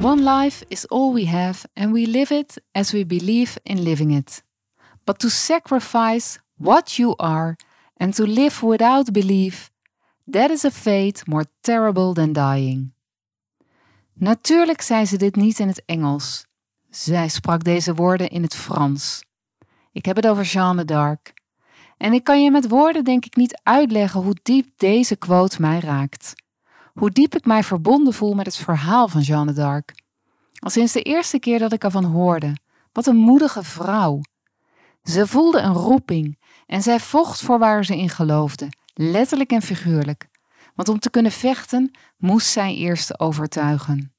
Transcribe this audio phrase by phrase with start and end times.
[0.00, 4.12] One life is all we have, and we live it as we believe in living
[4.12, 4.42] it.
[5.04, 7.56] But to sacrifice what you are
[7.96, 9.70] and to live without belief,
[10.32, 12.92] that is a fate more terrible than dying.
[14.12, 16.46] Natuurlijk zei ze dit niet in het Engels.
[16.90, 19.24] Zij sprak deze woorden in het Frans.
[19.92, 21.34] Ik heb het over Jeanne d'Arc.
[21.96, 25.80] En ik kan je met woorden denk ik niet uitleggen hoe diep deze quote mij
[25.80, 26.34] raakt.
[26.96, 29.94] Hoe diep ik mij verbonden voel met het verhaal van Jeanne d'Arc.
[30.58, 32.56] Al sinds de eerste keer dat ik ervan hoorde.
[32.92, 34.20] Wat een moedige vrouw.
[35.02, 40.28] Ze voelde een roeping en zij vocht voor waar ze in geloofde, letterlijk en figuurlijk.
[40.74, 44.14] Want om te kunnen vechten moest zij eerst overtuigen.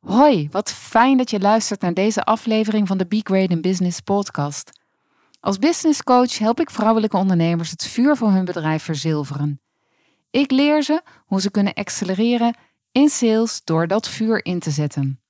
[0.00, 4.00] Hoi, wat fijn dat je luistert naar deze aflevering van de Be Great in Business
[4.00, 4.80] podcast.
[5.40, 9.61] Als business coach help ik vrouwelijke ondernemers het vuur van hun bedrijf verzilveren.
[10.32, 12.56] Ik leer ze hoe ze kunnen accelereren
[12.92, 15.20] in sales door dat vuur in te zetten.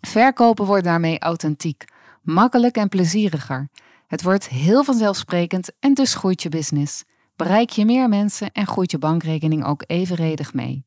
[0.00, 1.84] Verkopen wordt daarmee authentiek,
[2.22, 3.68] makkelijk en plezieriger.
[4.06, 7.04] Het wordt heel vanzelfsprekend en dus groeit je business.
[7.36, 10.84] Bereik je meer mensen en groeit je bankrekening ook evenredig mee.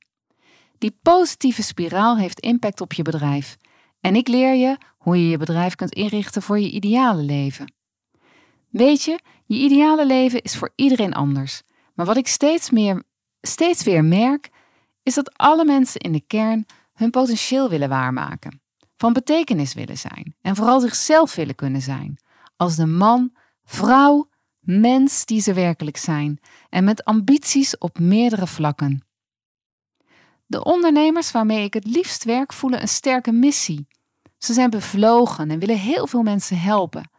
[0.77, 3.57] Die positieve spiraal heeft impact op je bedrijf.
[4.01, 7.73] En ik leer je hoe je je bedrijf kunt inrichten voor je ideale leven.
[8.69, 11.61] Weet je, je ideale leven is voor iedereen anders.
[11.93, 13.03] Maar wat ik steeds, meer,
[13.41, 14.49] steeds weer merk,
[15.03, 18.61] is dat alle mensen in de kern hun potentieel willen waarmaken,
[18.97, 22.19] van betekenis willen zijn en vooral zichzelf willen kunnen zijn,
[22.55, 23.31] als de man,
[23.63, 24.29] vrouw,
[24.59, 26.39] mens die ze werkelijk zijn
[26.69, 29.03] en met ambities op meerdere vlakken.
[30.45, 33.87] De ondernemers waarmee ik het liefst werk voelen een sterke missie.
[34.37, 37.09] Ze zijn bevlogen en willen heel veel mensen helpen.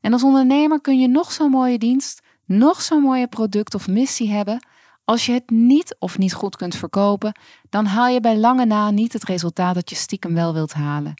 [0.00, 4.30] En als ondernemer kun je nog zo'n mooie dienst, nog zo'n mooie product of missie
[4.30, 4.66] hebben,
[5.04, 8.90] als je het niet of niet goed kunt verkopen, dan haal je bij lange na
[8.90, 11.14] niet het resultaat dat je stiekem wel wilt halen.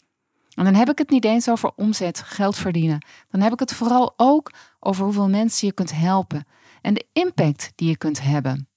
[0.54, 3.06] En dan heb ik het niet eens over omzet, geld verdienen.
[3.31, 6.47] Dan heb ik het vooral ook over hoeveel mensen je kunt helpen
[6.81, 8.69] en de impact die je kunt hebben.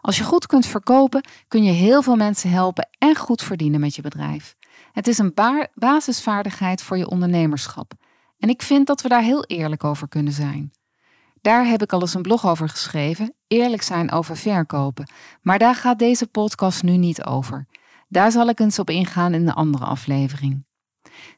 [0.00, 3.94] Als je goed kunt verkopen, kun je heel veel mensen helpen en goed verdienen met
[3.94, 4.56] je bedrijf.
[4.92, 5.34] Het is een
[5.74, 7.92] basisvaardigheid voor je ondernemerschap.
[8.38, 10.70] En ik vind dat we daar heel eerlijk over kunnen zijn.
[11.40, 15.10] Daar heb ik al eens een blog over geschreven, eerlijk zijn over verkopen.
[15.42, 17.66] Maar daar gaat deze podcast nu niet over.
[18.08, 20.64] Daar zal ik eens op ingaan in de andere aflevering.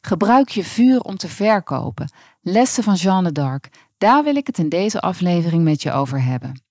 [0.01, 2.13] Gebruik je vuur om te verkopen.
[2.41, 3.69] Lessen van Jeanne d'Arc.
[3.99, 6.63] Daar wil ik het in deze aflevering met je over hebben.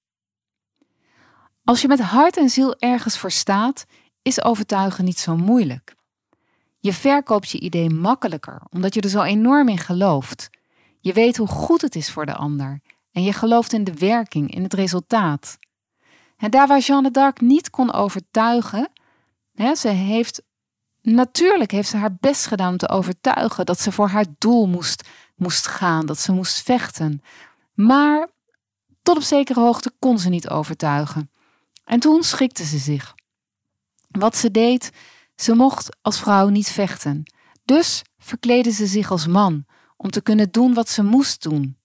[1.63, 3.85] Als je met hart en ziel ergens voor staat,
[4.21, 5.95] is overtuigen niet zo moeilijk.
[6.79, 10.49] Je verkoopt je idee makkelijker, omdat je er zo enorm in gelooft.
[10.99, 12.81] Je weet hoe goed het is voor de ander
[13.17, 15.57] en je gelooft in de werking, in het resultaat.
[16.37, 18.89] En daar waar Jeanne d'Arc niet kon overtuigen,
[19.53, 20.41] hè, ze heeft
[21.01, 25.09] natuurlijk heeft ze haar best gedaan om te overtuigen dat ze voor haar doel moest,
[25.35, 27.21] moest gaan, dat ze moest vechten.
[27.73, 28.29] Maar
[29.01, 31.31] tot op zekere hoogte kon ze niet overtuigen.
[31.85, 33.15] En toen schikte ze zich.
[34.07, 34.91] Wat ze deed,
[35.35, 37.33] ze mocht als vrouw niet vechten.
[37.65, 41.77] Dus verkleedde ze zich als man om te kunnen doen wat ze moest doen.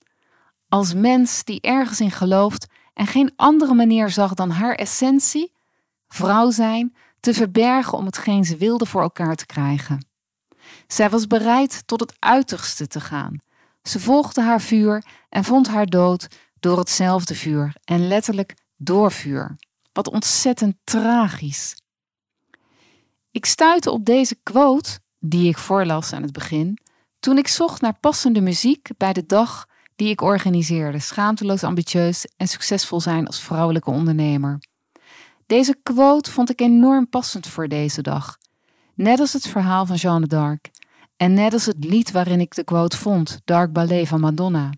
[0.72, 5.52] Als mens die ergens in gelooft en geen andere manier zag dan haar essentie,
[6.08, 10.06] vrouw zijn, te verbergen om hetgeen ze wilde voor elkaar te krijgen.
[10.86, 13.36] Zij was bereid tot het uiterste te gaan.
[13.82, 16.28] Ze volgde haar vuur en vond haar dood
[16.60, 19.56] door hetzelfde vuur en letterlijk door vuur.
[19.92, 21.76] Wat ontzettend tragisch.
[23.30, 26.78] Ik stuitte op deze quote, die ik voorlas aan het begin,
[27.20, 32.48] toen ik zocht naar passende muziek bij de dag die ik organiseerde, schaamteloos ambitieus en
[32.48, 34.58] succesvol zijn als vrouwelijke ondernemer.
[35.46, 38.38] Deze quote vond ik enorm passend voor deze dag,
[38.94, 40.70] net als het verhaal van Jeanne d'Arc
[41.16, 44.70] en net als het lied waarin ik de quote vond, Dark Ballet van Madonna.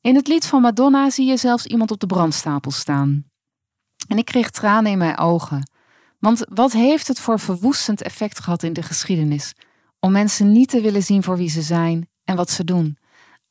[0.00, 3.24] In het lied van Madonna zie je zelfs iemand op de brandstapel staan.
[4.08, 5.70] En ik kreeg tranen in mijn ogen.
[6.18, 9.54] Want wat heeft het voor verwoestend effect gehad in de geschiedenis?
[10.00, 12.98] Om mensen niet te willen zien voor wie ze zijn en wat ze doen.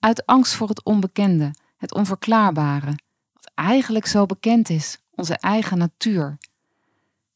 [0.01, 2.97] Uit angst voor het onbekende, het onverklaarbare.
[3.33, 6.37] Wat eigenlijk zo bekend is, onze eigen natuur.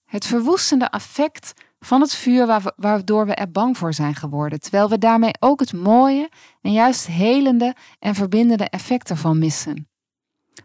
[0.06, 4.98] Het verwoestende effect van het vuur waardoor we er bang voor zijn geworden, terwijl we
[4.98, 6.30] daarmee ook het mooie
[6.62, 9.88] en juist helende en verbindende effect ervan missen.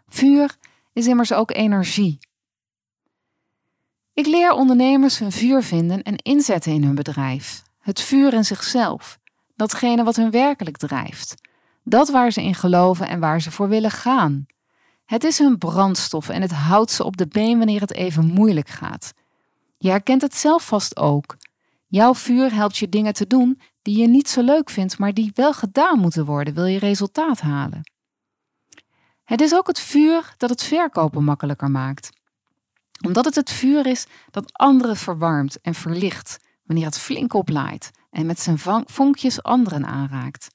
[0.08, 0.56] Vuur
[0.92, 2.18] is immers ook energie.
[4.14, 7.62] Ik leer ondernemers hun vuur vinden en inzetten in hun bedrijf.
[7.78, 9.18] Het vuur in zichzelf,
[9.56, 11.48] datgene wat hun werkelijk drijft,
[11.90, 14.46] dat waar ze in geloven en waar ze voor willen gaan.
[15.04, 18.68] Het is hun brandstof en het houdt ze op de been wanneer het even moeilijk
[18.68, 19.12] gaat.
[19.76, 21.36] Je herkent het zelf vast ook.
[21.86, 25.30] Jouw vuur helpt je dingen te doen die je niet zo leuk vindt, maar die
[25.34, 27.92] wel gedaan moeten worden, wil je resultaat halen.
[29.24, 32.10] Het is ook het vuur dat het verkopen makkelijker maakt.
[33.06, 38.26] Omdat het het vuur is dat anderen verwarmt en verlicht wanneer het flink oplaait en
[38.26, 40.48] met zijn vonkjes anderen aanraakt.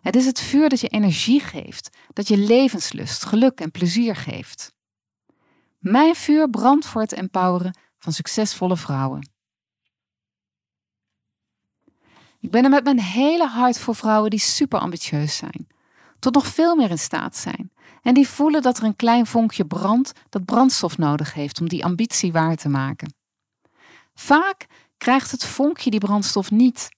[0.00, 4.74] Het is het vuur dat je energie geeft, dat je levenslust, geluk en plezier geeft.
[5.78, 9.28] Mijn vuur brandt voor het empoweren van succesvolle vrouwen.
[12.40, 15.66] Ik ben er met mijn hele hart voor vrouwen die super ambitieus zijn,
[16.18, 19.66] tot nog veel meer in staat zijn en die voelen dat er een klein vonkje
[19.66, 23.14] brandt dat brandstof nodig heeft om die ambitie waar te maken.
[24.14, 24.66] Vaak
[24.98, 26.88] krijgt het vonkje die brandstof niet.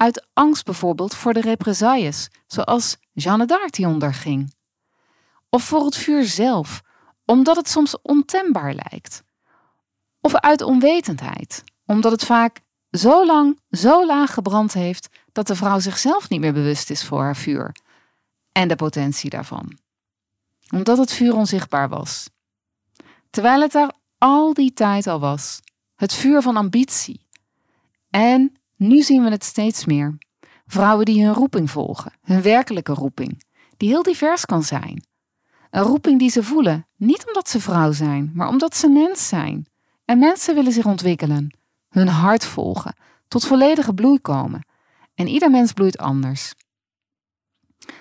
[0.00, 4.54] Uit angst bijvoorbeeld voor de represailles, zoals Jeanne d'Arc die onderging.
[5.48, 6.80] Of voor het vuur zelf,
[7.24, 9.22] omdat het soms ontembaar lijkt.
[10.20, 12.60] Of uit onwetendheid, omdat het vaak
[12.90, 17.20] zo lang, zo laag gebrand heeft dat de vrouw zichzelf niet meer bewust is voor
[17.20, 17.76] haar vuur
[18.52, 19.78] en de potentie daarvan.
[20.70, 22.30] Omdat het vuur onzichtbaar was.
[23.30, 25.60] Terwijl het daar al die tijd al was.
[25.94, 27.26] Het vuur van ambitie.
[28.10, 30.18] En nu zien we het steeds meer.
[30.66, 33.42] Vrouwen die hun roeping volgen, hun werkelijke roeping,
[33.76, 35.04] die heel divers kan zijn.
[35.70, 39.66] Een roeping die ze voelen, niet omdat ze vrouw zijn, maar omdat ze mens zijn.
[40.04, 41.56] En mensen willen zich ontwikkelen,
[41.88, 42.94] hun hart volgen,
[43.28, 44.66] tot volledige bloei komen.
[45.14, 46.54] En ieder mens bloeit anders.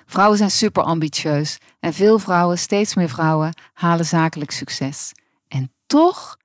[0.05, 5.11] Vrouwen zijn super ambitieus en veel vrouwen, steeds meer vrouwen, halen zakelijk succes.
[5.47, 6.37] En toch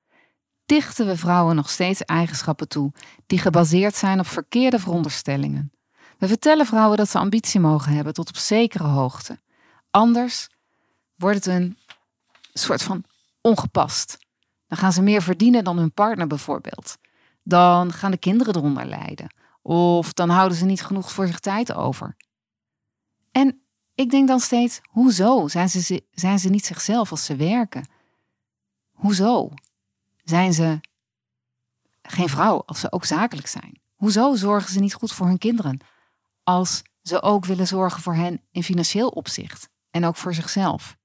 [0.67, 2.93] dichten we vrouwen nog steeds eigenschappen toe
[3.27, 5.73] die gebaseerd zijn op verkeerde veronderstellingen.
[6.19, 9.39] We vertellen vrouwen dat ze ambitie mogen hebben tot op zekere hoogte.
[9.91, 10.49] Anders
[11.15, 11.79] wordt het een
[12.53, 13.05] soort van
[13.41, 14.19] ongepast.
[14.67, 16.97] Dan gaan ze meer verdienen dan hun partner bijvoorbeeld.
[17.43, 19.35] Dan gaan de kinderen eronder lijden.
[19.63, 22.17] Of dan houden ze niet genoeg voor zich tijd over.
[23.33, 23.63] En
[23.95, 27.89] ik denk dan steeds, hoezo zijn ze, zijn ze niet zichzelf als ze werken?
[28.93, 29.51] Hoezo
[30.25, 30.81] zijn ze
[32.03, 33.81] geen vrouw als ze ook zakelijk zijn?
[33.95, 35.81] Hoezo zorgen ze niet goed voor hun kinderen
[36.43, 40.97] als ze ook willen zorgen voor hen in financieel opzicht en ook voor zichzelf?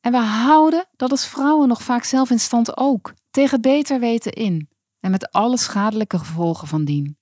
[0.00, 4.32] En we houden dat als vrouwen nog vaak zelf in stand ook, tegen beter weten
[4.32, 4.68] in
[5.00, 7.18] en met alle schadelijke gevolgen van dien.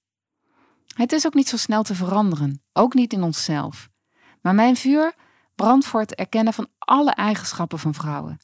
[0.94, 3.88] Het is ook niet zo snel te veranderen, ook niet in onszelf.
[4.40, 5.14] Maar mijn vuur
[5.54, 8.38] brandt voor het erkennen van alle eigenschappen van vrouwen,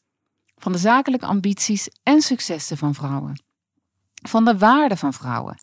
[0.59, 3.43] van de zakelijke ambities en successen van vrouwen,
[4.15, 5.59] van de waarden van vrouwen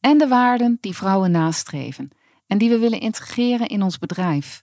[0.00, 2.10] en de waarden die vrouwen nastreven
[2.46, 4.62] en die we willen integreren in ons bedrijf,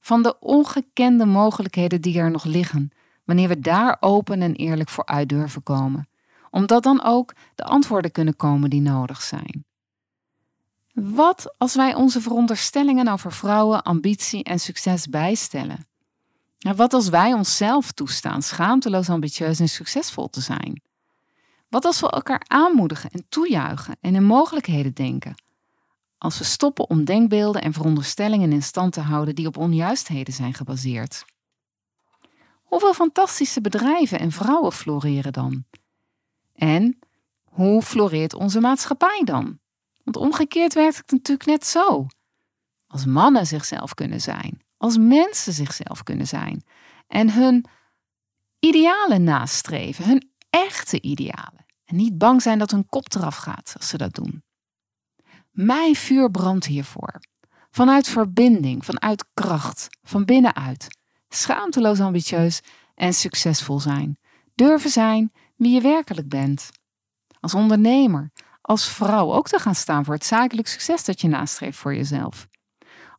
[0.00, 2.90] van de ongekende mogelijkheden die er nog liggen,
[3.24, 6.08] wanneer we daar open en eerlijk voor uit durven komen,
[6.50, 9.64] omdat dan ook de antwoorden kunnen komen die nodig zijn.
[10.92, 15.86] Wat als wij onze veronderstellingen over vrouwen, ambitie en succes bijstellen?
[16.72, 20.82] Wat als wij onszelf toestaan schaamteloos ambitieus en succesvol te zijn?
[21.68, 25.34] Wat als we elkaar aanmoedigen en toejuichen en in mogelijkheden denken?
[26.18, 30.54] Als we stoppen om denkbeelden en veronderstellingen in stand te houden die op onjuistheden zijn
[30.54, 31.24] gebaseerd.
[32.62, 35.64] Hoeveel fantastische bedrijven en vrouwen floreren dan?
[36.54, 36.98] En
[37.44, 39.58] hoe floreert onze maatschappij dan?
[40.02, 42.06] Want omgekeerd werkt het natuurlijk net zo.
[42.86, 46.64] Als mannen zichzelf kunnen zijn, als mensen zichzelf kunnen zijn
[47.06, 47.66] en hun
[48.58, 51.66] idealen nastreven, hun echte idealen.
[51.84, 54.42] En niet bang zijn dat hun kop eraf gaat als ze dat doen.
[55.50, 57.20] Mijn vuur brandt hiervoor.
[57.70, 60.98] Vanuit verbinding, vanuit kracht, van binnenuit.
[61.28, 62.60] Schaamteloos ambitieus
[62.94, 64.18] en succesvol zijn.
[64.54, 66.70] Durven zijn wie je werkelijk bent.
[67.40, 71.78] Als ondernemer, als vrouw ook te gaan staan voor het zakelijk succes dat je nastreeft
[71.78, 72.48] voor jezelf.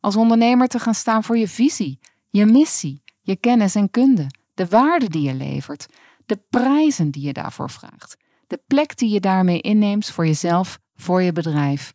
[0.06, 1.98] Als ondernemer te gaan staan voor je visie,
[2.30, 5.86] je missie, je kennis en kunde, de waarde die je levert,
[6.26, 11.22] de prijzen die je daarvoor vraagt, de plek die je daarmee inneemt voor jezelf, voor
[11.22, 11.92] je bedrijf.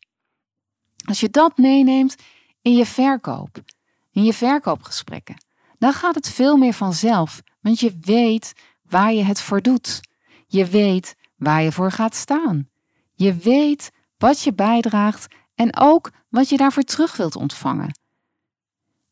[1.06, 2.16] Als je dat meeneemt
[2.62, 3.64] in je verkoop,
[4.12, 5.44] in je verkoopgesprekken,
[5.78, 8.54] dan gaat het veel meer vanzelf, want je weet
[8.84, 10.00] waar je het voor doet.
[10.48, 12.70] Je weet waar je voor gaat staan.
[13.14, 18.00] Je weet wat je bijdraagt en ook wat je daarvoor terug wilt ontvangen.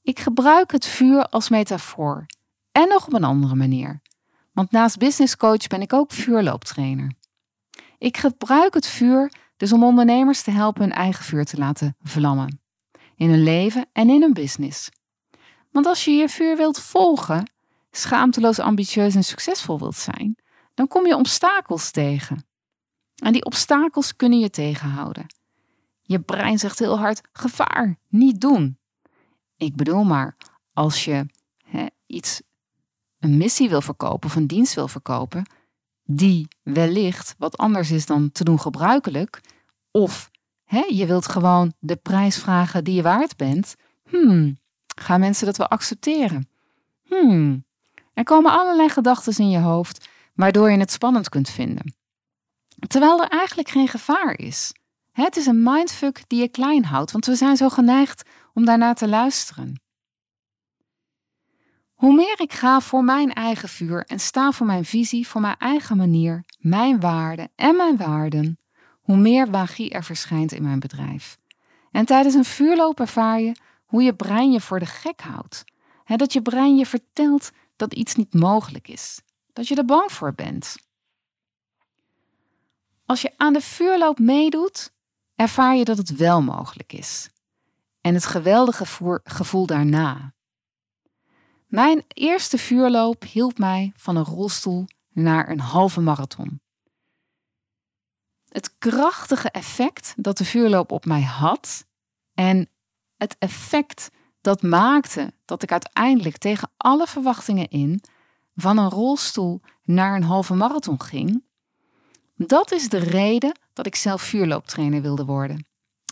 [0.09, 2.25] Ik gebruik het vuur als metafoor
[2.71, 4.01] en nog op een andere manier.
[4.51, 7.11] Want naast business coach ben ik ook vuurlooptrainer.
[7.97, 12.61] Ik gebruik het vuur dus om ondernemers te helpen hun eigen vuur te laten vlammen.
[13.15, 14.89] In hun leven en in hun business.
[15.71, 17.51] Want als je je vuur wilt volgen,
[17.91, 20.37] schaamteloos ambitieus en succesvol wilt zijn,
[20.73, 22.47] dan kom je obstakels tegen.
[23.15, 25.25] En die obstakels kunnen je tegenhouden.
[26.01, 28.78] Je brein zegt heel hard: gevaar, niet doen.
[29.59, 30.35] Ik bedoel maar,
[30.73, 31.25] als je
[31.63, 32.41] hè, iets,
[33.19, 35.45] een missie wil verkopen of een dienst wil verkopen,
[36.03, 39.41] die wellicht wat anders is dan te doen gebruikelijk,
[39.91, 40.31] of
[40.63, 43.75] hè, je wilt gewoon de prijs vragen die je waard bent,
[44.09, 44.59] hmm,
[44.95, 46.49] gaan mensen dat wel accepteren?
[47.03, 47.65] Hmm,
[48.13, 51.93] er komen allerlei gedachten in je hoofd waardoor je het spannend kunt vinden.
[52.87, 54.73] Terwijl er eigenlijk geen gevaar is.
[55.11, 58.95] Het is een mindfuck die je klein houdt, want we zijn zo geneigd om daarnaar
[58.95, 59.81] te luisteren.
[61.93, 65.57] Hoe meer ik ga voor mijn eigen vuur en sta voor mijn visie, voor mijn
[65.57, 68.59] eigen manier, mijn waarden en mijn waarden,
[69.01, 71.37] hoe meer magie er verschijnt in mijn bedrijf.
[71.91, 75.63] En tijdens een vuurloop ervaar je hoe je brein je voor de gek houdt.
[76.05, 79.21] dat je brein je vertelt dat iets niet mogelijk is,
[79.53, 80.75] dat je er bang voor bent.
[83.05, 84.91] Als je aan de vuurloop meedoet,
[85.35, 87.29] ervaar je dat het wel mogelijk is.
[88.01, 88.85] En het geweldige
[89.23, 90.33] gevoel daarna.
[91.67, 96.61] Mijn eerste vuurloop hielp mij van een rolstoel naar een halve marathon.
[98.49, 101.87] Het krachtige effect dat de vuurloop op mij had
[102.33, 102.69] en
[103.17, 104.09] het effect
[104.41, 108.01] dat maakte dat ik uiteindelijk tegen alle verwachtingen in
[108.55, 111.43] van een rolstoel naar een halve marathon ging,
[112.35, 115.65] dat is de reden dat ik zelf vuurlooptrainer wilde worden.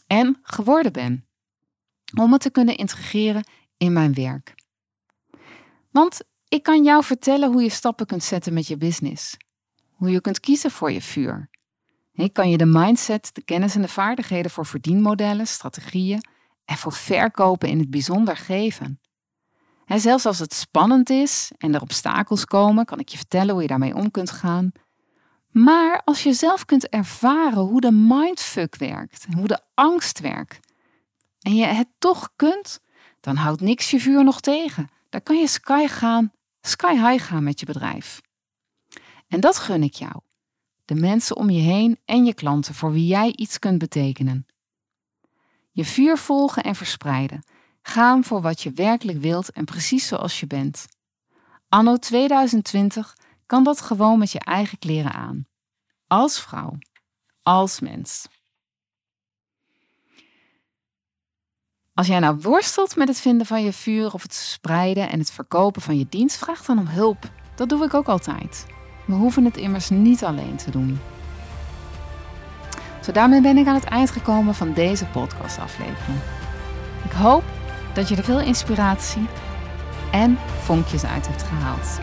[0.08, 1.27] En geworden ben.
[2.16, 3.48] Om het te kunnen integreren
[3.78, 4.56] in mijn werk.
[5.92, 9.38] Want ik kan jou vertellen hoe je stappen kunt zetten met je business.
[9.92, 11.50] Hoe je kunt kiezen voor je vuur.
[12.14, 16.24] Ik kan je de mindset, de kennis en de vaardigheden voor verdienmodellen, strategieën
[16.66, 19.00] en voor verkopen in het bijzonder geven.
[19.86, 23.62] En zelfs als het spannend is en er obstakels komen, kan ik je vertellen hoe
[23.62, 24.72] je daarmee om kunt gaan.
[25.52, 30.67] Maar als je zelf kunt ervaren hoe de mindfuck werkt, hoe de angst werkt,
[31.48, 32.80] en je het toch kunt,
[33.20, 34.90] dan houdt niks je vuur nog tegen.
[35.10, 38.22] Dan kan je sky, gaan, sky high gaan met je bedrijf.
[39.28, 40.20] En dat gun ik jou.
[40.86, 44.46] De mensen om je heen en je klanten voor wie jij iets kunt betekenen.
[45.72, 47.44] Je vuur volgen en verspreiden.
[47.82, 50.86] Gaan voor wat je werkelijk wilt en precies zoals je bent.
[51.70, 55.48] Anno 2020 kan dat gewoon met je eigen kleren aan.
[56.08, 56.78] Als vrouw,
[57.44, 58.28] als mens.
[61.98, 65.32] Als jij nou worstelt met het vinden van je vuur of het spreiden en het
[65.32, 67.30] verkopen van je dienst, vraag dan om hulp.
[67.56, 68.66] Dat doe ik ook altijd.
[69.06, 71.00] We hoeven het immers niet alleen te doen.
[73.04, 76.20] Zo daarmee ben ik aan het eind gekomen van deze podcastaflevering.
[77.06, 77.44] Ik hoop
[77.94, 79.28] dat je er veel inspiratie
[80.12, 82.00] en vonkjes uit hebt gehaald.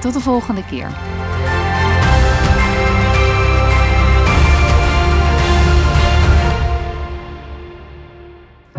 [0.00, 0.90] Tot de volgende keer.